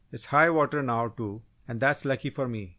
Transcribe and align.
"It's 0.11 0.25
high 0.25 0.49
water 0.49 0.81
now, 0.81 1.09
too, 1.09 1.43
and 1.67 1.79
that's 1.79 2.05
lucky 2.05 2.31
for 2.31 2.47
me!" 2.47 2.69